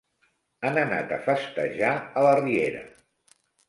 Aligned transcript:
Han 0.69 0.79
anat 0.85 1.13
a 1.19 1.21
festejar 1.29 1.95
a 1.95 2.27
la 2.31 2.35
riera. 2.43 2.87